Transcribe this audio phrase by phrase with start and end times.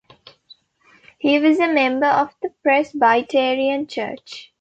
[1.19, 4.49] He was a member of the Presbyterian Church.